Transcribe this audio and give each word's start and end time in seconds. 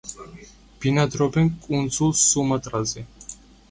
ბინადრობენ 0.85 1.53
კუნძულ 1.69 2.19
სუმატრაზე. 2.25 3.09